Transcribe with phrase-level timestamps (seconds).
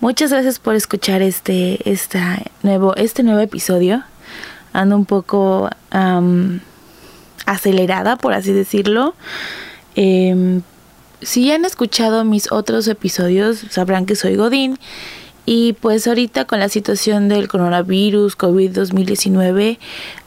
[0.00, 4.02] Muchas gracias por escuchar este, esta nuevo, este nuevo episodio.
[4.72, 5.68] Ando un poco
[7.44, 9.14] acelerada, por así decirlo.
[9.96, 10.62] Em,
[11.20, 14.78] si han escuchado mis otros episodios, sabrán que soy Godín.
[15.44, 19.78] Y pues ahorita con la situación del coronavirus, COVID-2019,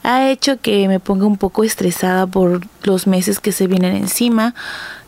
[0.04, 4.54] ha hecho que me ponga un poco estresada por los meses que se vienen encima.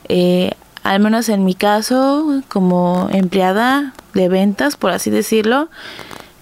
[0.09, 0.53] Eh,
[0.87, 5.69] al menos en mi caso, como empleada de ventas, por así decirlo,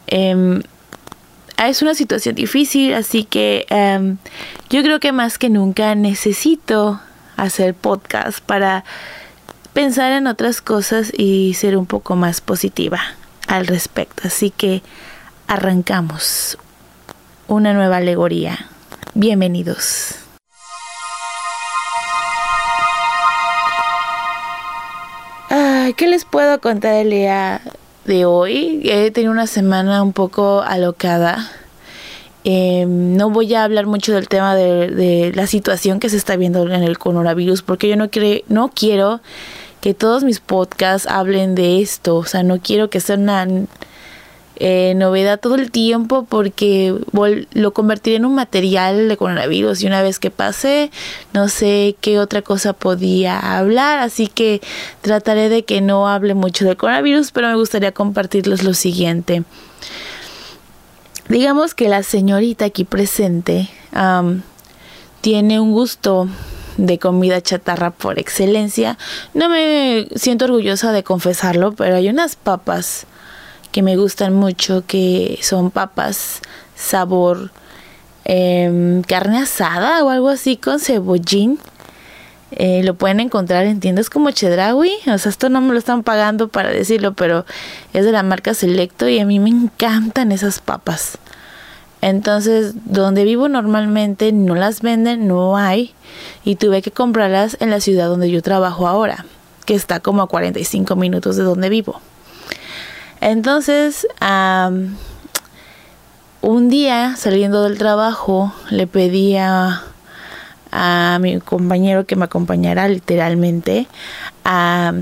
[0.07, 0.63] em,
[1.57, 4.19] es una situación difícil, así que em,
[4.69, 7.01] yo creo que más que nunca necesito
[7.39, 8.85] hacer podcast para
[9.73, 13.01] pensar en otras cosas y ser un poco más positiva
[13.49, 14.25] al respecto.
[14.27, 14.83] Así que
[15.47, 16.59] arrancamos
[17.49, 18.67] una nueva alegoría.
[19.15, 20.24] Bienvenidos.
[25.93, 27.61] ¿Qué les puedo contar el día
[28.07, 28.81] de hoy?
[28.85, 31.51] He tenido una semana un poco alocada.
[32.43, 36.63] Em, no voy a hablar mucho del tema de, la situación que se está viendo
[36.73, 38.09] en el coronavirus porque yo no,
[38.49, 39.21] no quiero
[39.83, 42.17] que todos mis podcasts hablen de esto.
[42.17, 43.47] O sea, no quiero que sea una
[44.57, 46.95] eh, novedad todo el tiempo porque
[47.53, 50.93] lo convertiré en un material de coronavirus y una vez que pase
[51.33, 54.61] no sé qué otra cosa podía hablar así que
[55.01, 59.43] trataré de que no hable mucho de coronavirus pero me gustaría compartirles lo siguiente.
[61.29, 63.69] Digamos que la señorita aquí presente
[65.21, 66.29] tiene un gusto
[66.77, 68.99] de comida chatarra por excelencia.
[69.33, 73.07] No me siento orgullosa de confesarlo pero hay unas papas
[73.75, 76.41] que me gustan mucho, que son papas
[76.77, 77.51] sabor
[78.25, 81.59] em, carne asada o algo así con cebollín.
[82.53, 84.93] Eh, lo pueden encontrar en tiendas como Chedraui.
[85.13, 87.47] O sea, esto no me lo están pagando para decirlo, pero
[87.93, 91.19] es de la marca Selecto y a mí me encantan esas papas.
[92.01, 95.95] Entonces, donde vivo normalmente no las venden, no hay.
[96.45, 99.27] Y tuve que comprarlas en la ciudad donde yo trabajo ahora,
[99.67, 102.01] que está como a 45 minutos de donde vivo.
[103.25, 104.07] Entonces,
[106.43, 109.83] un día saliendo del trabajo, le pedí a,
[111.21, 113.87] mi compañero que me acompañara literalmente
[114.45, 114.93] a,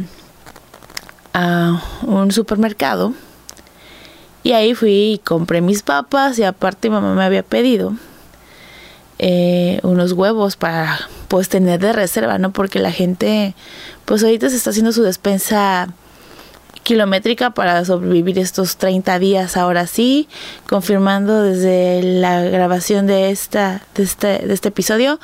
[2.02, 3.12] un supermercado.
[4.44, 7.96] Y ahí fui y compré mis papas y aparte mamá me había pedido
[9.18, 12.52] eh, unos huevos para pues tener de reserva, ¿no?
[12.52, 13.56] Porque la gente
[14.04, 15.88] pues ahorita se está haciendo su despensa
[16.82, 20.28] kilométrica para sobrevivir estos 30 días ahora sí,
[20.68, 25.20] confirmando desde la grabación de, esta, de, este, de este episodio,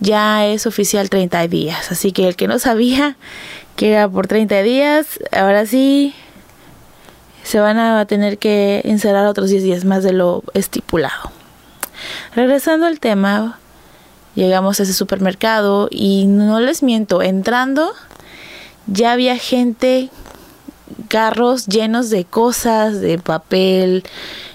[0.00, 1.90] ya es oficial 30 días.
[1.92, 3.16] Así que el que no sabía
[3.76, 6.14] que era por 30 días, ahora sí
[7.42, 11.30] se van a tener que encerrar otros 10 días más de lo estipulado.
[12.34, 13.58] Regresando al tema,
[14.34, 17.92] llegamos a ese supermercado y no les miento, entrando
[18.86, 20.10] ya había gente
[21.08, 24.04] carros llenos de cosas, de papel,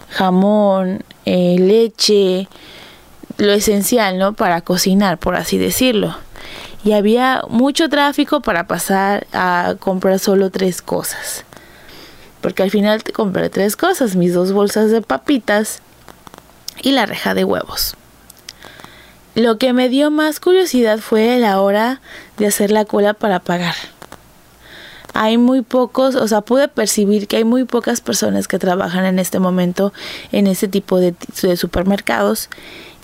[0.10, 2.48] jamón, eh, leche,
[3.38, 4.34] lo esencial, ¿no?
[4.34, 6.16] Para cocinar, por así decirlo.
[6.84, 11.46] Y había mucho tráfico para pasar a comprar solo tres cosas.
[12.42, 15.82] Porque al final te compré tres cosas, mis dos bolsas de papitas
[16.82, 17.96] y la reja de huevos.
[19.36, 22.02] Lo que me dio más curiosidad fue la hora
[22.38, 23.76] de hacer la cola para pagar
[25.22, 29.20] hay muy pocos, o sea, pude percibir que hay muy pocas personas que trabajan en
[29.20, 29.92] este momento
[30.32, 31.14] en este tipo de,
[31.58, 32.50] supermercados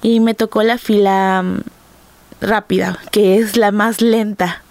[0.02, 1.60] y me tocó la fila mm,
[2.40, 4.64] rápida, que es la más lenta.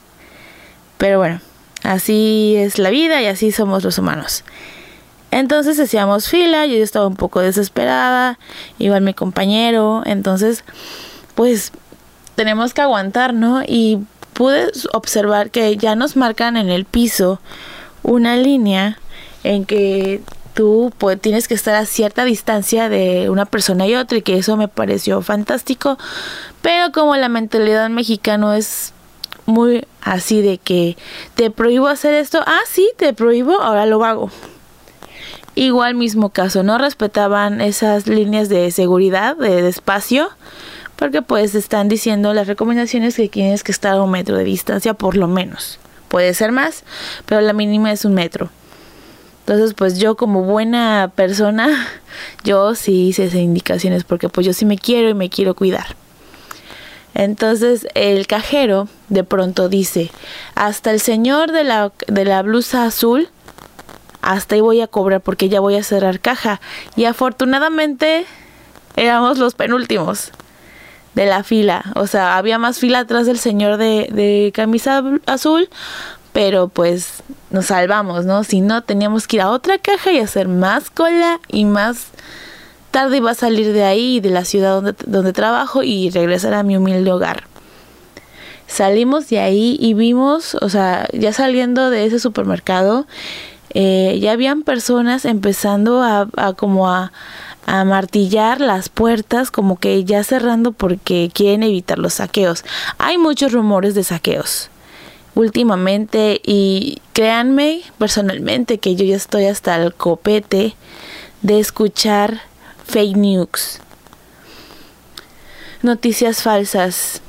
[0.97, 1.43] Pero bueno,
[1.83, 4.43] así es la vida y así somos los humanos.
[5.31, 8.38] Entonces hacíamos fila, yo estaba un poco desesperada,
[8.78, 10.65] igual mi compañero, entonces
[11.34, 11.72] pues
[12.37, 13.62] tenemos que aguantar, ¿no?
[13.66, 13.99] Y
[14.34, 17.41] pude observar que ya nos marcan en el piso
[18.03, 18.99] una línea
[19.45, 20.21] en que
[20.54, 24.39] tú pues, tienes que estar a cierta distancia de una persona y otra y que
[24.39, 25.98] eso me pareció fantástico.
[26.63, 28.92] Pero como la mentalidad mexicana es
[29.47, 30.97] muy así de que
[31.34, 34.30] te prohíbo hacer esto ah sí te prohíbo ahora lo hago
[35.54, 40.30] igual mismo caso no respetaban esas líneas de seguridad de espacio
[40.96, 44.94] porque pues están diciendo las recomendaciones que tienes que estar a un metro de distancia
[44.94, 45.78] por lo menos.
[46.08, 46.84] Puede ser más,
[47.26, 48.50] pero la mínima es un metro.
[49.41, 51.88] Entonces, pues yo como buena persona,
[52.44, 55.96] yo sí hice esas indicaciones porque pues yo sí me quiero y me quiero cuidar.
[57.14, 60.10] Entonces el cajero de pronto dice,
[60.56, 63.28] hasta el señor de la, de la blusa azul,
[64.20, 66.60] hasta ahí voy a cobrar porque ya voy a cerrar caja.
[66.96, 68.24] Y afortunadamente
[68.96, 70.32] éramos los penúltimos
[71.15, 71.84] de la fila.
[71.95, 75.69] O sea, había más fila atrás del señor de, de camisa azul,
[76.33, 78.45] pero pues nos salvamos, ¿no?
[78.45, 82.09] Si no, teníamos que ir a otra caja y hacer más cola y más
[82.91, 86.63] tarde iba a salir de ahí, de la ciudad donde, donde trabajo y regresar a
[86.63, 87.45] mi humilde hogar.
[88.66, 93.07] Salimos de ahí y vimos, o sea, ya saliendo de ese supermercado,
[93.75, 97.13] eh, ya habían personas empezando a, como a,
[97.66, 102.65] a martillar las puertas, como que ya cerrando porque quieren evitar los saqueos.
[102.99, 104.71] Hay muchos rumores de saqueos
[105.34, 110.75] últimamente y créanme personalmente que yo ya estoy hasta el copete
[111.43, 112.41] de escuchar
[112.87, 113.81] fake news,
[115.83, 117.21] noticias falsas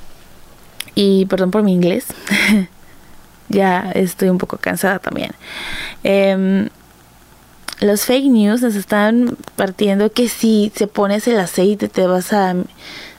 [0.93, 2.05] y perdón por mi inglés,
[3.49, 5.31] ya estoy un poco cansada también.
[6.03, 6.69] Em,
[7.79, 12.55] los fake news nos están partiendo que si se pones el aceite te vas a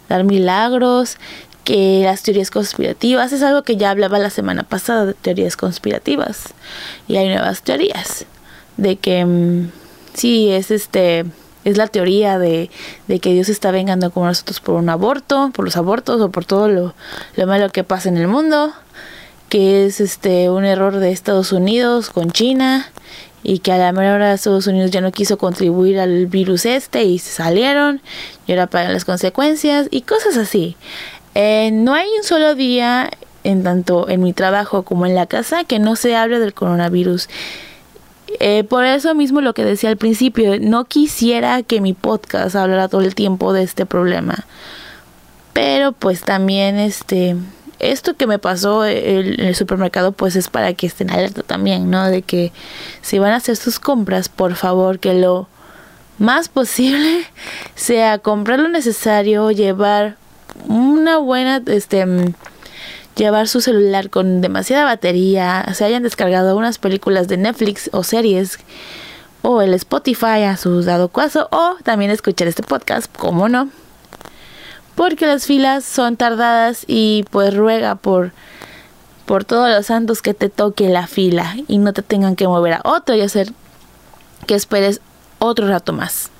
[0.09, 1.19] dar milagros,
[1.65, 6.55] que las teorías conspirativas es algo que ya hablaba la semana pasada de teorías conspirativas
[7.09, 8.25] y hay nuevas teorías
[8.77, 9.71] de que mm,
[10.15, 11.25] sí es este
[11.65, 12.71] es la teoría de,
[13.09, 16.45] de, que Dios está vengando con nosotros por un aborto, por los abortos o por
[16.45, 16.95] todo lo,
[17.35, 18.73] lo malo que pasa en el mundo,
[19.49, 22.93] que es este un error de Estados Unidos con China
[23.49, 27.05] y que a la mera hora Estados Unidos ya no quiso contribuir al virus este
[27.05, 28.01] y se salieron
[28.45, 30.77] y ahora pagan las consecuencias y cosas así.
[31.37, 33.09] Eh, no hay un solo día
[33.45, 37.29] en tanto en mi trabajo como en la casa que no se hable del coronavirus.
[38.41, 42.89] Eh, por eso mismo lo que decía al principio, no quisiera que mi podcast hablara
[42.89, 44.45] todo el tiempo de este problema.
[45.53, 47.37] Pero pues también este
[47.79, 52.07] esto que me pasó en el supermercado pues es para que estén alerta también, ¿no?
[52.07, 52.53] De que
[53.03, 55.49] si van a hacer sus compras, por favor que lo
[56.19, 57.25] más posible
[57.75, 60.17] sea comprar lo necesario, llevar
[60.69, 62.07] una buena este
[63.17, 68.59] llevar su celular con demasiada batería, se hayan descargado unas películas de Netflix o series
[69.43, 73.71] o el Spotify a su dado caso o también escuchar este podcast, como no.
[74.97, 78.33] Porque las filas son tardadas y pues ruega por
[79.27, 82.75] por todos los santos que te toque la fila y no te tengan que mover
[82.75, 83.53] a otro y hacer
[84.47, 85.01] que esperes
[85.41, 86.31] otro rato más.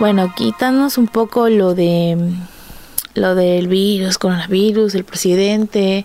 [0.00, 2.34] Bueno, quítanos un poco lo de
[3.14, 6.04] lo del virus, coronavirus, el presidente,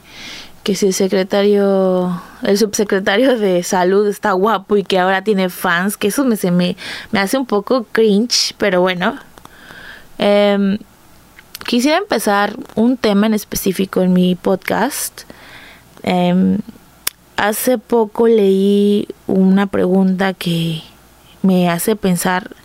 [0.64, 5.98] que si el secretario, el subsecretario de salud está guapo y que ahora tiene fans,
[5.98, 6.76] que eso me, se me,
[7.12, 9.18] me hace un poco cringe, pero bueno.
[10.18, 10.78] Em,
[11.66, 15.22] quisiera empezar un tema en específico en mi podcast.
[16.04, 16.60] Em,
[17.38, 20.82] hace poco leí una pregunta que
[21.42, 22.56] me hace pensar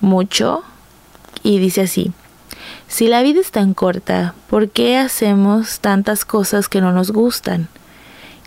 [0.00, 0.62] mucho
[1.42, 2.12] y dice así,
[2.90, 7.68] si la vida es tan corta, ¿por qué hacemos tantas cosas que no nos gustan?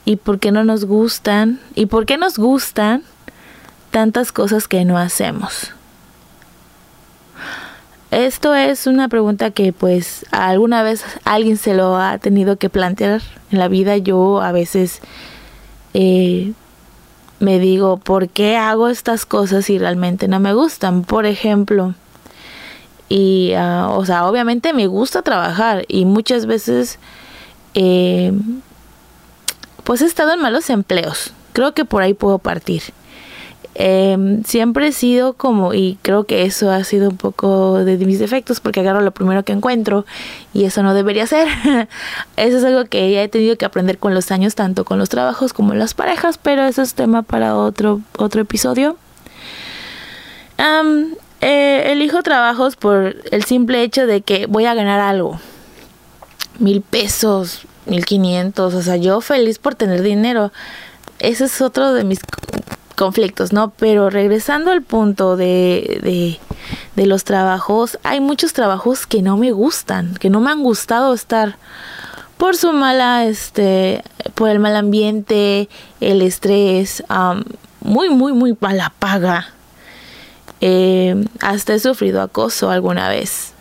[0.03, 1.61] ¿Y por qué no nos gustan?
[1.75, 3.03] ¿Y por qué nos gustan
[3.89, 5.71] tantas cosas que no hacemos?
[8.11, 13.21] Esto es una pregunta que pues alguna vez alguien se lo ha tenido que plantear
[13.49, 13.95] en la vida.
[13.95, 14.99] Yo a veces
[15.93, 16.51] eh,
[17.39, 21.05] me digo, ¿por qué hago estas cosas si realmente no me gustan?
[21.05, 21.95] Por ejemplo,
[23.09, 26.99] y, ah, o sea, obviamente me gusta trabajar y muchas veces,
[27.73, 28.33] eh,
[29.83, 31.33] pues he estado en malos empleos.
[31.53, 32.83] Creo que por ahí puedo partir.
[33.75, 38.19] Em, siempre he sido como, y creo que eso ha sido un poco de mis
[38.19, 40.05] defectos, porque agarro lo primero que encuentro
[40.53, 41.47] y eso no debería ser.
[42.37, 45.09] eso es algo que ya he tenido que aprender con los años, tanto con los
[45.09, 48.97] trabajos como las parejas, pero eso es tema para otro, otro episodio.
[51.45, 55.41] Eh, elijo trabajos por el simple hecho de que voy a ganar algo.
[56.57, 60.53] Mil pesos, mil quinientos, o sea, yo feliz por tener dinero.
[61.19, 62.21] Ese es otro de mis
[62.95, 63.71] conflictos, ¿no?
[63.71, 66.39] Pero regresando al punto de,
[66.95, 71.13] de, los trabajos, hay muchos trabajos que no me gustan, que no me han gustado
[71.13, 71.57] estar
[72.37, 74.01] por su mala, este,
[74.33, 75.67] por el mal ambiente,
[75.99, 77.03] el estrés,
[77.81, 79.53] muy, muy, muy mala paga.
[80.65, 83.51] Eh, hasta he sufrido acoso alguna vez.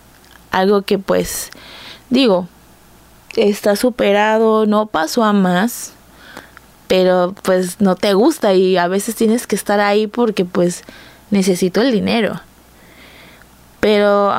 [0.53, 1.51] Algo que pues,
[2.11, 2.47] digo,
[3.35, 5.95] está superado, no pasó a más
[6.93, 10.85] pero pues no te gusta y a veces tienes que estar ahí porque pues
[11.31, 12.39] necesito el dinero.
[13.81, 14.31] Pero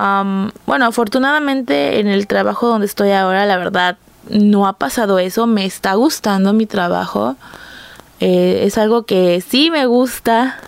[0.67, 3.98] bueno, afortunadamente en el trabajo donde estoy ahora, la verdad,
[4.29, 5.48] no ha pasado eso.
[5.48, 7.36] Me está gustando mi trabajo.
[8.20, 10.60] Eh, es algo que sí me gusta,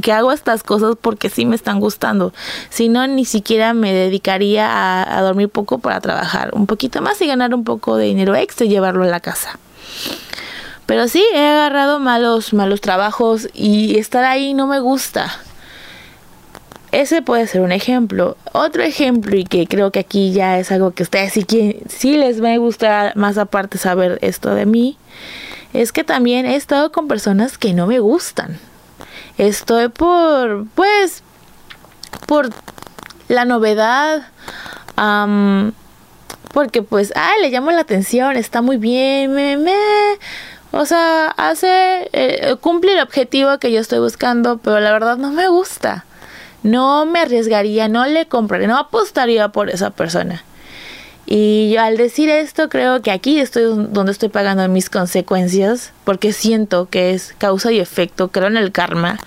[0.00, 2.32] que hago estas cosas porque sí me están gustando.
[2.70, 7.26] Si no, ni siquiera me dedicaría a, dormir poco para trabajar un poquito más y
[7.26, 9.58] ganar un poco de dinero extra y llevarlo a la casa.
[10.86, 15.32] Pero sí, he agarrado malos, malos trabajos y estar ahí no me gusta.
[16.92, 18.36] Ese puede ser un ejemplo.
[18.52, 21.44] Otro ejemplo, y que creo que aquí ya es algo que ustedes sí,
[21.88, 24.96] sí les va a gustar más aparte saber esto de mí,
[25.72, 28.60] es que también he estado con personas que no me gustan.
[29.38, 31.22] Estoy por, pues,
[32.26, 32.50] por
[33.28, 34.28] la novedad,
[36.52, 39.74] porque pues, ah, le llamo la atención, está muy bien, me, me,
[40.70, 45.30] o sea, hace, eh, cumple el objetivo que yo estoy buscando, pero la verdad no
[45.30, 46.04] me gusta.
[46.64, 50.42] No me arriesgaría, no le compraría, no apostaría por esa persona.
[51.26, 56.32] Y yo al decir esto creo que aquí estoy donde estoy pagando mis consecuencias porque
[56.32, 59.18] siento que es causa y efecto, creo en el karma.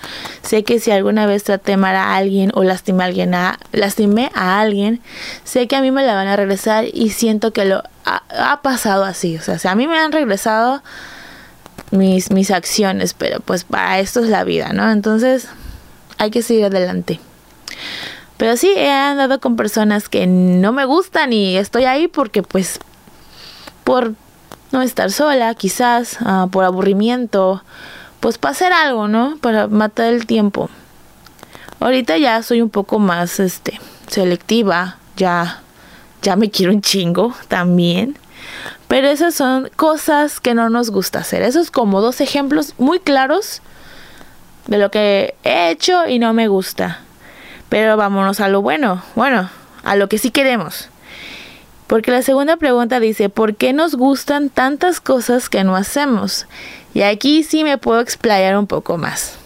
[0.42, 4.30] Sé que si alguna vez traté mal a alguien o lastimé a alguien, a, lastimé
[4.34, 5.00] a alguien,
[5.44, 8.62] sé que a mí me la van a regresar y siento que lo ha, ha
[8.62, 9.36] pasado así.
[9.36, 10.82] O sea, si a mí me han regresado
[11.90, 14.90] mis, mis acciones, pero pues para esto es la vida, ¿no?
[14.90, 15.48] Entonces
[16.18, 17.20] hay que seguir adelante.
[18.38, 22.80] Pero sí, he andado con personas que no me gustan y estoy ahí porque pues
[23.84, 24.14] por
[24.72, 27.62] no estar sola, quizás, ah, por aburrimiento,
[28.20, 29.36] pues para hacer algo, ¿no?
[29.40, 30.70] Para matar el tiempo.
[31.80, 35.62] Ahorita ya soy un poco más este selectiva, ya
[36.22, 38.16] ya me quiero un chingo también.
[38.86, 41.42] Pero esas son cosas que no nos gusta hacer.
[41.42, 43.62] Esos como dos ejemplos muy claros
[44.66, 47.00] de lo que he hecho y no me gusta.
[47.68, 49.02] Pero vámonos a lo bueno.
[49.14, 49.50] Bueno,
[49.84, 50.88] a lo que sí queremos.
[51.86, 56.46] Porque la segunda pregunta dice, ¿por qué nos gustan tantas cosas que no hacemos?
[56.94, 59.36] Y aquí sí me puedo explayar un poco más.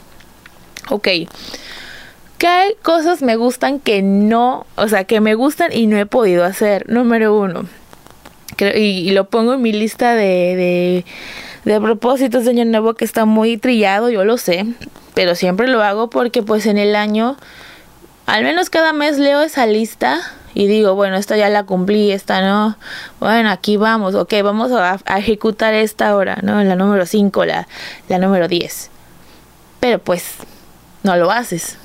[0.91, 1.09] Ok.
[2.38, 6.45] ¿Qué cosas me gustan que no, o sea, que me gustan y no he podido
[6.45, 6.91] hacer?
[6.91, 7.67] Número uno,
[8.75, 11.05] y, lo pongo en mi lista de,
[11.64, 14.67] de, propósitos de año nuevo que está muy trillado, yo lo sé,
[15.14, 17.37] pero siempre lo hago porque pues en el año,
[18.26, 20.21] al menos cada mes leo esa lista
[20.55, 22.76] y digo, bueno, esta ya la cumplí, esta no,
[23.21, 26.62] bueno, aquí vamos, ok, vamos a, ejecutar esta ahora, ¿no?
[26.62, 27.67] La número 5, la,
[28.09, 28.91] la número 10.
[29.81, 30.35] Pero pues
[31.02, 31.76] no lo haces,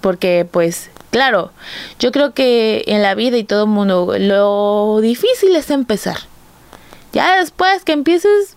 [0.00, 1.52] porque pues Claro,
[1.98, 6.16] yo creo que en la vida y todo el mundo lo difícil es empezar.
[7.12, 8.56] Ya después que empieces,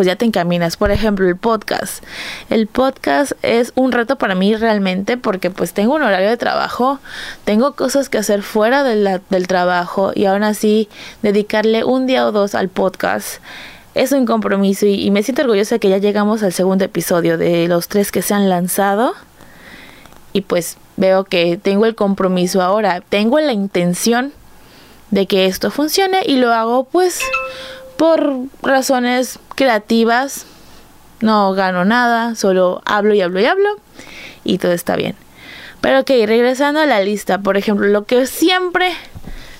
[0.00, 0.78] pues ya te encaminas.
[0.78, 2.02] Por ejemplo, el podcast.
[2.48, 7.00] El podcast es un reto para mí realmente porque pues tengo un horario de trabajo,
[7.44, 10.88] tengo cosas que hacer fuera del trabajo y aún así
[11.20, 13.42] dedicarle un día o dos al podcast
[13.94, 17.36] es un compromiso y, y me siento orgullosa de que ya llegamos al segundo episodio
[17.36, 19.12] de los tres que se han lanzado
[20.32, 24.32] y pues veo que tengo el compromiso ahora, tengo la intención
[25.10, 27.20] de que esto funcione y lo hago pues
[28.00, 30.46] por razones creativas.
[31.20, 33.68] No gano nada, solo hablo y hablo y hablo
[34.42, 35.16] y todo está bien.
[35.82, 38.94] Pero ok, regresando a la lista, por ejemplo, lo que siempre,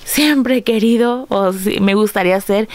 [0.04, 2.66] siempre he querido o me gustaría hacer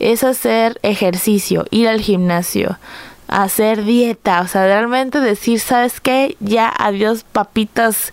[0.00, 2.80] es hacer ejercicio, ir al gimnasio
[3.28, 6.36] hacer dieta, o sea, realmente decir, ¿sabes qué?
[6.40, 8.12] Ya adiós papitas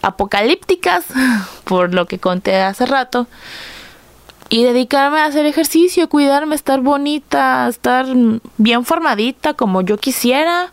[0.00, 1.04] apocalípticas,
[1.64, 3.28] por lo que conté hace rato,
[4.48, 8.06] y dedicarme a hacer ejercicio, cuidarme, estar bonita, estar
[8.58, 10.72] bien formadita como yo quisiera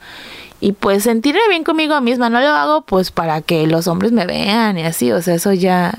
[0.60, 4.26] y pues sentirme bien conmigo misma, no lo hago pues para que los hombres me
[4.26, 5.94] vean y así, o sea, eso ya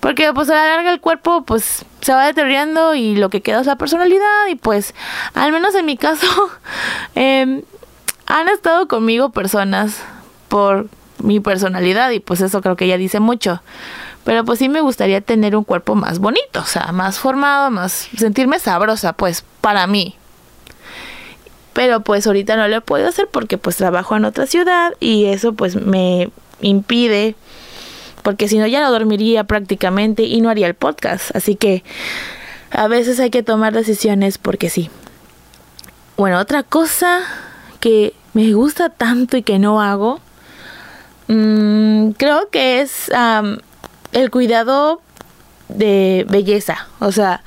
[0.00, 3.60] porque pues a la larga el cuerpo pues se va deteriorando y lo que queda
[3.60, 4.94] es la personalidad y pues
[5.34, 6.26] al menos en mi caso
[7.14, 7.62] em,
[8.26, 10.02] han estado conmigo personas
[10.48, 10.88] por
[11.22, 13.62] mi personalidad y pues eso creo que ya dice mucho.
[14.24, 18.08] Pero pues sí me gustaría tener un cuerpo más bonito, o sea, más formado, más
[18.16, 20.16] sentirme sabrosa, pues para mí.
[21.72, 25.54] Pero pues ahorita no lo puedo hacer porque pues trabajo en otra ciudad y eso
[25.54, 27.34] pues me impide
[28.22, 31.34] porque si no ya no dormiría prácticamente y no haría el podcast.
[31.34, 31.82] Así que
[32.70, 34.90] a veces hay que tomar decisiones porque sí.
[36.16, 37.20] Bueno, otra cosa
[37.80, 40.20] que me gusta tanto y que no hago,
[41.26, 43.10] mm, creo que es
[44.12, 45.00] el cuidado
[45.68, 46.88] de belleza.
[47.00, 47.42] O sea,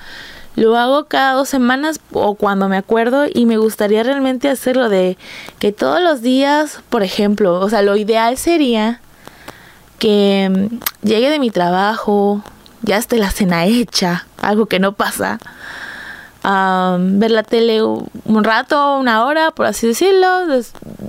[0.56, 5.18] lo hago cada dos semanas o cuando me acuerdo y me gustaría realmente hacerlo de
[5.60, 9.02] que todos los días, por ejemplo, o sea, lo ideal sería
[10.00, 12.42] que mm, llegue de mi trabajo,
[12.82, 15.40] ya esté la cena hecha, algo que no pasa.
[16.44, 20.28] ver la tele un rato, una hora, por así decirlo,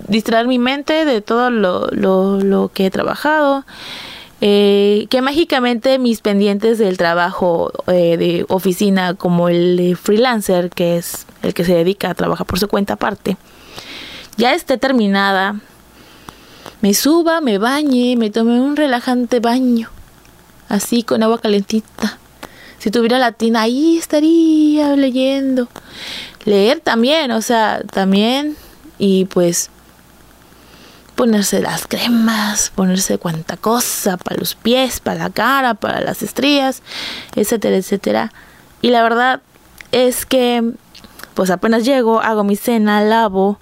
[0.08, 3.64] distraer mi mente de todo lo, lo, que he trabajado.
[4.42, 11.26] Eh, que mágicamente mis pendientes del trabajo eh, de oficina como el freelancer, que es
[11.42, 13.38] el que se dedica a trabajar por su cuenta aparte,
[14.36, 15.58] ya esté terminada,
[16.82, 19.88] me suba, me bañe, me tome un relajante baño,
[20.68, 22.18] así con agua calentita.
[22.78, 25.66] Si tuviera la tina, ahí estaría leyendo.
[26.44, 28.56] Leer también, o sea, también.
[28.98, 29.70] Y pues
[31.16, 36.82] ponerse las cremas, ponerse cuanta cosa para los pies, para la cara, para las estrías,
[37.34, 38.32] etcétera, etcétera.
[38.82, 39.40] Y la verdad
[39.90, 40.62] es que
[41.34, 43.58] pues apenas llego, hago mi cena, lavo,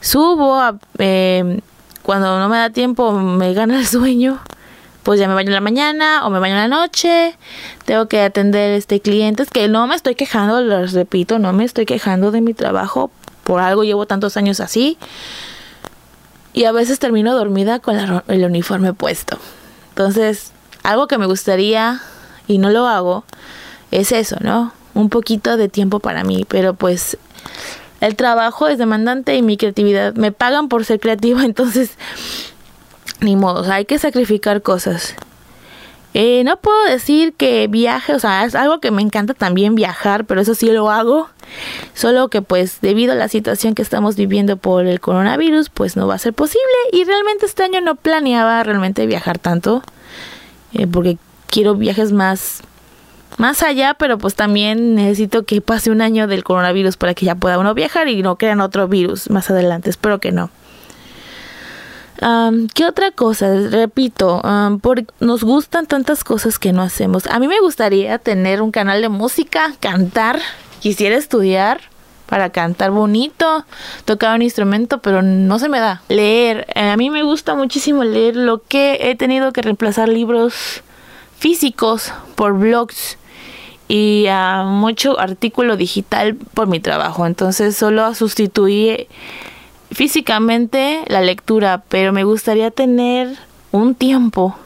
[0.00, 0.60] subo,
[0.98, 1.60] eh,
[2.02, 4.40] cuando no me da tiempo, me gana el sueño,
[5.02, 7.36] pues ya me baño en la mañana o me baño en la noche,
[7.84, 11.86] tengo que atender este clientes que no me estoy quejando, les repito, no me estoy
[11.86, 13.10] quejando de mi trabajo,
[13.42, 14.98] por algo llevo tantos años así.
[16.54, 19.38] Y a veces termino dormida con el uniforme puesto.
[19.90, 22.00] Entonces, algo que me gustaría
[22.46, 23.24] y no lo hago
[23.90, 24.72] es eso, ¿no?
[24.94, 27.18] Un poquito de tiempo para mí, pero pues
[28.00, 31.96] el trabajo es demandante y mi creatividad me pagan por ser creativa, entonces
[33.20, 35.14] ni modo, hay que sacrificar cosas.
[36.16, 40.24] Eh, no puedo decir que viaje, o sea, es algo que me encanta también viajar,
[40.26, 41.28] pero eso sí lo hago.
[41.92, 46.06] Solo que pues debido a la situación que estamos viviendo por el coronavirus, pues no
[46.06, 46.64] va a ser posible.
[46.92, 49.82] Y realmente este año no planeaba realmente viajar tanto,
[50.72, 51.18] eh, porque
[51.50, 52.62] quiero viajes más
[53.36, 57.34] más allá, pero pues también necesito que pase un año del coronavirus para que ya
[57.34, 59.90] pueda uno viajar y no crean otro virus más adelante.
[59.90, 60.50] Espero que no.
[62.74, 63.54] ¿Qué otra cosa?
[63.70, 64.40] Repito,
[65.20, 67.26] nos gustan tantas cosas que no hacemos.
[67.26, 70.40] A mí me gustaría tener un canal de música, cantar,
[70.80, 71.80] quisiera estudiar
[72.26, 73.64] para cantar bonito,
[74.04, 76.02] tocar un instrumento, pero no se me da.
[76.08, 80.82] Leer, eh, a mí me gusta muchísimo leer lo que he tenido que reemplazar libros
[81.38, 83.18] físicos por blogs
[83.86, 87.26] y a mucho artículo digital por mi trabajo.
[87.26, 89.08] Entonces solo sustituí
[89.94, 93.36] físicamente la lectura, pero me gustaría tener
[93.72, 94.56] un tiempo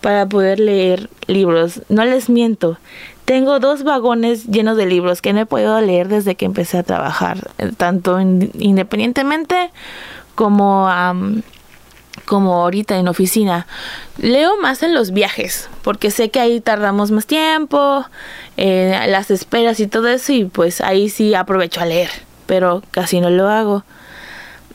[0.00, 1.82] para poder leer libros.
[1.88, 2.78] No les miento.
[3.24, 6.82] Tengo dos vagones llenos de libros que no he podido leer desde que empecé a
[6.82, 9.70] trabajar, tanto independientemente
[10.34, 10.88] como
[12.24, 13.66] como ahorita en oficina.
[14.18, 18.04] Leo más en los viajes, porque sé que ahí tardamos más tiempo,
[18.56, 22.10] eh, las esperas y todo eso, y pues ahí sí aprovecho a leer,
[22.46, 23.82] pero casi no lo hago.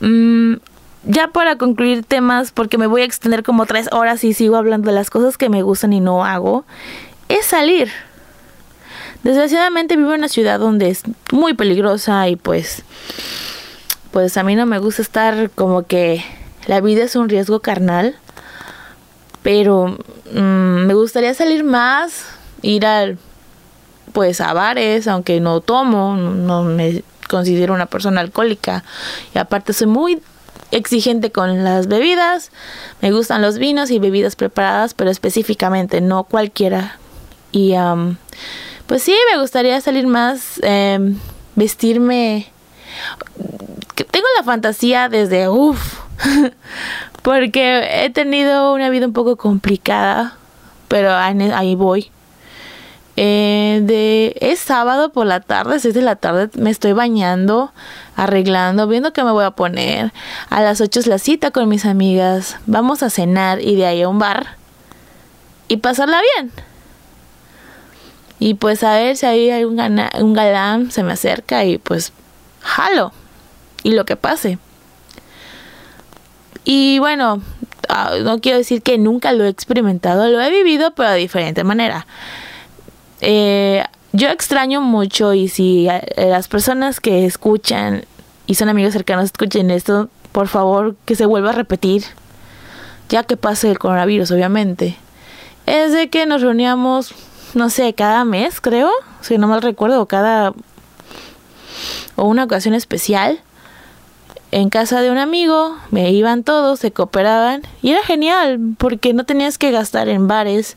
[0.04, 0.56] Mm,
[1.04, 4.90] ya para concluir temas, porque me voy a extender como tres horas y sigo hablando
[4.90, 6.64] de las cosas que me gustan y no hago,
[7.28, 7.90] es salir.
[9.22, 12.84] Desgraciadamente vivo en una ciudad donde es muy peligrosa y pues
[14.12, 16.22] pues a mí no me gusta estar como que
[16.66, 18.14] la vida es un riesgo carnal,
[19.42, 19.98] pero
[20.32, 22.26] mm, me gustaría salir más,
[22.62, 23.18] ir al,
[24.12, 27.02] pues a bares, aunque no tomo, no me
[27.34, 28.84] considero una persona alcohólica
[29.34, 30.22] y aparte soy muy
[30.70, 32.52] exigente con las bebidas,
[33.02, 37.00] me gustan los vinos y bebidas preparadas, pero específicamente no cualquiera.
[37.50, 37.74] Y
[38.86, 41.18] pues sí, me gustaría salir más, em,
[41.56, 42.52] vestirme.
[43.96, 45.98] Tengo la fantasía desde, uff,
[47.22, 50.36] porque he tenido una vida un poco complicada,
[50.86, 52.12] pero ahí voy.
[53.16, 57.72] Eh, de, es sábado por la tarde, 6 de la tarde, me estoy bañando,
[58.16, 60.12] arreglando, viendo qué me voy a poner.
[60.50, 64.02] A las 8 es la cita con mis amigas, vamos a cenar y de ahí
[64.02, 64.56] a un bar
[65.68, 66.52] y pasarla bien.
[68.40, 69.80] Y pues a ver si hay un,
[70.20, 72.12] un galán, se me acerca y pues
[72.60, 73.12] jalo.
[73.84, 74.58] Y lo que pase.
[76.64, 77.42] Y bueno,
[77.88, 81.62] ah, no quiero decir que nunca lo he experimentado, lo he vivido, pero de diferente
[81.64, 82.06] manera.
[83.26, 83.82] Eh,
[84.12, 88.04] yo extraño mucho y si eh, las personas que escuchan
[88.46, 92.04] y son amigos cercanos escuchen esto, por favor que se vuelva a repetir,
[93.08, 94.96] ya que pase el coronavirus, obviamente.
[95.64, 97.14] Es de que nos reuníamos,
[97.54, 98.90] no sé, cada mes, creo,
[99.22, 100.52] si no mal recuerdo, cada
[102.16, 103.40] o una ocasión especial
[104.50, 109.24] en casa de un amigo, me iban todos, se cooperaban y era genial porque no
[109.24, 110.76] tenías que gastar en bares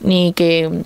[0.00, 0.84] ni que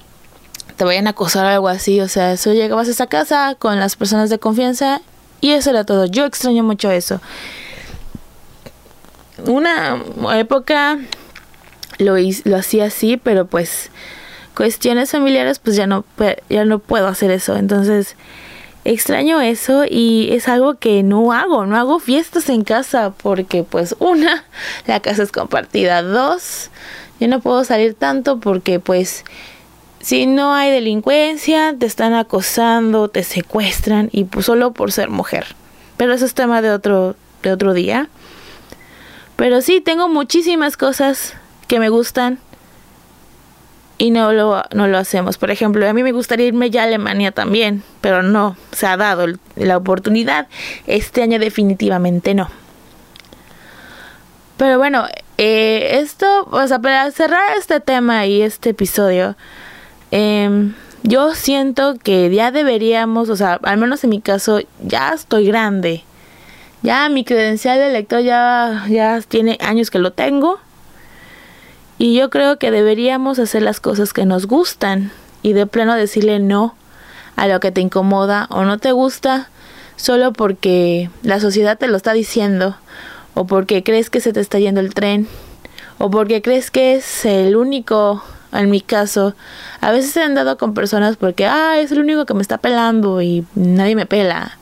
[0.80, 3.78] te vayan a acosar o algo así, o sea, eso llegabas a esa casa con
[3.78, 5.02] las personas de confianza
[5.42, 6.06] y eso era todo.
[6.06, 7.20] Yo extraño mucho eso.
[9.44, 10.02] Una
[10.38, 10.98] época
[11.98, 13.90] lo, lo hacía así, pero pues
[14.56, 16.06] cuestiones familiares pues ya no,
[16.48, 17.56] ya no puedo hacer eso.
[17.56, 18.16] Entonces
[18.86, 23.94] extraño eso y es algo que no hago, no hago fiestas en casa porque pues
[23.98, 24.44] una,
[24.86, 26.70] la casa es compartida, dos,
[27.20, 29.26] yo no puedo salir tanto porque pues
[30.00, 35.46] si no hay delincuencia, te están acosando, te secuestran y pues solo por ser mujer.
[35.96, 38.08] Pero eso es tema de otro, de otro día.
[39.36, 41.34] Pero sí, tengo muchísimas cosas
[41.68, 42.38] que me gustan
[43.98, 45.36] y no lo, no lo hacemos.
[45.36, 48.96] Por ejemplo, a mí me gustaría irme ya a Alemania también, pero no se ha
[48.96, 50.48] dado la oportunidad.
[50.86, 52.48] Este año definitivamente no.
[54.56, 59.36] Pero bueno, eh, esto, o sea, para cerrar este tema y este episodio,
[60.10, 65.46] eh, yo siento que ya deberíamos, o sea, al menos en mi caso, ya estoy
[65.46, 66.04] grande.
[66.82, 70.58] Ya mi credencial de lector ya, ya tiene años que lo tengo.
[71.98, 75.10] Y yo creo que deberíamos hacer las cosas que nos gustan
[75.42, 76.74] y de pleno decirle no
[77.36, 79.48] a lo que te incomoda o no te gusta
[79.96, 82.76] solo porque la sociedad te lo está diciendo
[83.34, 85.28] o porque crees que se te está yendo el tren
[85.98, 89.34] o porque crees que es el único en mi caso,
[89.80, 92.58] a veces se han dado con personas porque, ah, es el único que me está
[92.58, 94.58] pelando y nadie me pela.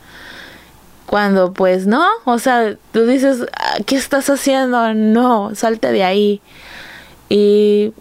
[1.06, 4.92] Cuando pues no, o sea, tú dices, ah, ¿qué estás haciendo?
[4.94, 6.42] No, salte de ahí.
[7.30, 7.92] Y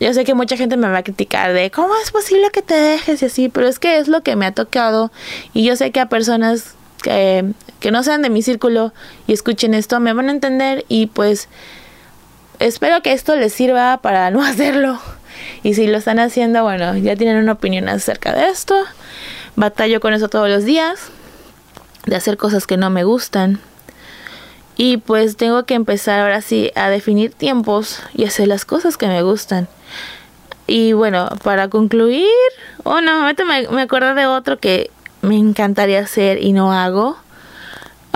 [0.00, 2.74] yo sé que mucha gente me va a criticar de cómo es posible que te
[2.74, 5.10] dejes y así, pero es que es lo que me ha tocado.
[5.52, 7.44] Y yo sé que a personas que,
[7.80, 8.92] que no sean de mi círculo
[9.26, 11.48] y escuchen esto me van a entender y pues
[12.58, 15.00] espero que esto les sirva para no hacerlo.
[15.62, 18.74] Y si lo están haciendo, bueno, ya tienen una opinión acerca de esto.
[19.56, 21.10] Batallo con eso todos los días,
[22.06, 23.60] de hacer cosas que no me gustan.
[24.76, 29.08] Y pues tengo que empezar ahora sí a definir tiempos y hacer las cosas que
[29.08, 29.68] me gustan.
[30.68, 32.28] Y bueno, para concluir,
[32.84, 34.90] oh no, me, me acuerdo de otro que
[35.22, 37.18] me encantaría hacer y no hago.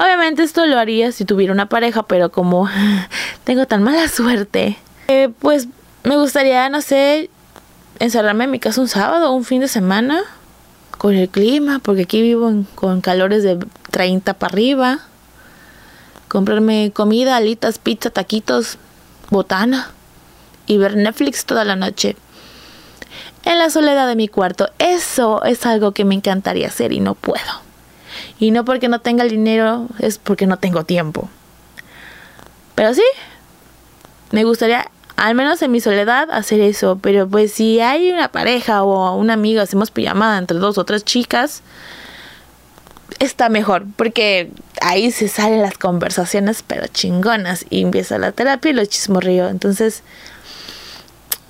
[0.03, 2.69] Obviamente esto lo haría si tuviera una pareja, pero como
[3.45, 5.69] tengo tan mala suerte, eh, pues
[6.03, 7.31] me gustaría, no sé,
[8.01, 10.25] encerrarme en mi casa un sábado un fin de semana
[10.99, 15.01] con el clima, porque aquí vivo con calores de 30 para arriba.
[16.27, 18.79] Comprarme comida, alitas, pizza, taquitos,
[19.31, 19.93] botana
[20.67, 22.17] y ver Netflix toda la noche.
[23.45, 24.69] En la soledad de mi cuarto.
[24.81, 27.71] Eso es algo que me encantaría hacer y no puedo.
[28.38, 31.28] Y no porque no tenga el dinero, es porque no tengo tiempo.
[32.74, 33.04] Pero sí,
[34.30, 36.98] me gustaría, al menos en mi soledad, hacer eso.
[37.00, 41.04] Pero pues si hay una pareja o una amiga, hacemos pijamada entre dos o tres
[41.04, 41.62] chicas,
[43.18, 43.85] está mejor.
[43.96, 47.66] Porque ahí se salen las conversaciones, pero chingonas.
[47.70, 49.50] Y empieza la terapia y los chismorríos.
[49.50, 50.02] Entonces,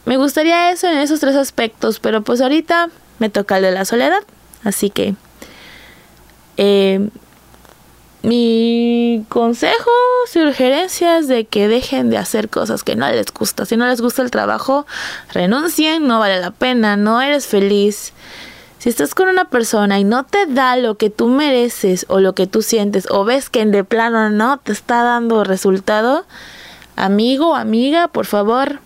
[0.04, 2.00] me gustaría eso en esos tres aspectos.
[2.00, 4.22] Pero pues ahorita me toca el de la soledad.
[4.64, 5.14] Así que
[6.56, 7.08] eh,
[8.22, 9.90] mi consejo,
[10.30, 13.66] sugerencias de que dejen de hacer cosas que no les gusta.
[13.66, 14.86] Si no les gusta el trabajo,
[15.32, 18.12] renuncien, no vale la pena, no eres feliz.
[18.78, 22.34] Si estás con una persona y no te da lo que tú mereces o lo
[22.34, 26.24] que tú sientes o ves que de plano no te está dando resultado,
[26.96, 28.80] amigo o amiga, por favor,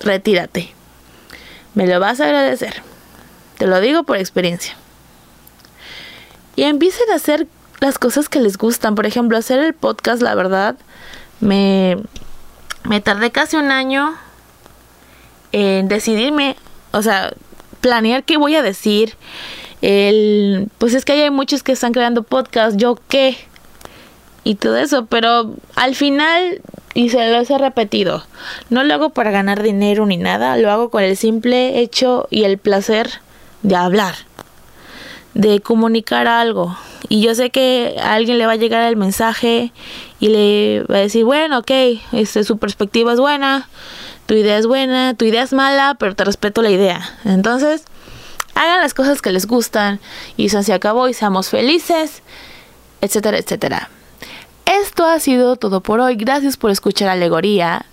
[0.00, 0.72] retírate.
[1.74, 2.82] Me lo vas a agradecer.
[3.58, 4.76] Te lo digo por experiencia
[6.56, 7.46] y empiecen a hacer
[7.80, 8.94] las cosas que les gustan.
[8.94, 10.76] Por ejemplo, hacer el podcast, la verdad,
[11.40, 11.98] me,
[12.84, 14.14] me tardé casi un año
[15.52, 16.56] en decidirme,
[16.92, 17.32] o sea,
[17.80, 19.16] planear qué voy a decir.
[19.82, 23.36] El, pues es que hay muchos que están creando podcast, yo qué,
[24.44, 26.60] y todo eso, pero al final,
[26.94, 28.24] y se los he repetido,
[28.70, 32.44] no lo hago para ganar dinero ni nada, lo hago con el simple hecho y
[32.44, 33.10] el placer
[33.62, 34.14] de hablar
[35.34, 36.76] de comunicar algo.
[37.08, 39.72] Y yo sé que a alguien le va a llegar el mensaje
[40.20, 41.70] y le va a decir, bueno, ok,
[42.12, 43.68] este, su perspectiva es buena,
[44.26, 47.18] tu idea es buena, tu idea es mala, pero te respeto la idea.
[47.24, 47.84] Entonces,
[48.54, 50.00] hagan las cosas que les gustan
[50.36, 52.22] y se acabó y seamos felices,
[53.00, 53.90] etcétera, etcétera.
[54.64, 56.14] Esto ha sido todo por hoy.
[56.14, 57.84] Gracias por escuchar Alegoría.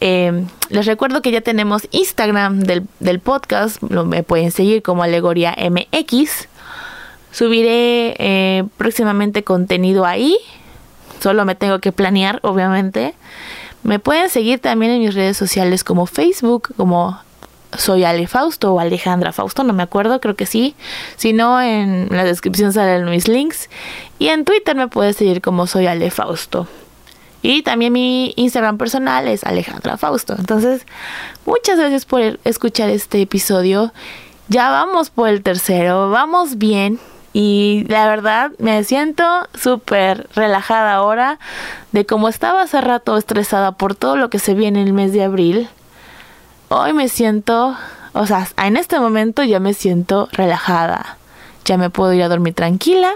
[0.00, 3.82] Em, les recuerdo que ya tenemos Instagram del, del podcast.
[3.82, 6.48] me pueden seguir como Alegoría MX.
[7.30, 10.36] Subiré eh, próximamente contenido ahí.
[11.20, 13.14] Solo me tengo que planear, obviamente.
[13.82, 17.18] Me pueden seguir también en mis redes sociales como Facebook, como
[17.76, 20.74] soy Ale Fausto o Alejandra Fausto, no me acuerdo, creo que sí.
[21.16, 23.68] Si no, en la descripción salen mis links.
[24.18, 26.66] Y en Twitter me puedes seguir como soy Ale Fausto.
[27.42, 30.34] Y también mi Instagram personal es Alejandra Fausto.
[30.38, 30.86] Entonces,
[31.46, 33.92] muchas gracias por escuchar este episodio.
[34.48, 36.98] Ya vamos por el tercero, vamos bien.
[37.32, 41.38] Y la verdad me siento súper relajada ahora
[41.92, 45.12] de cómo estaba hace rato estresada por todo lo que se viene en el mes
[45.12, 45.68] de abril.
[46.68, 47.76] Hoy me siento,
[48.12, 51.18] o sea, en este momento ya me siento relajada.
[51.64, 53.12] Ya me puedo ir a dormir tranquila.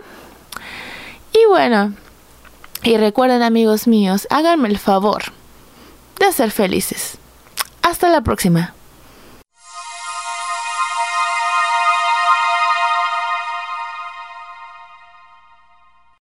[1.33, 1.95] Y bueno,
[2.83, 5.23] y recuerden amigos míos, háganme el favor
[6.19, 7.17] de ser felices.
[7.81, 8.75] Hasta la próxima.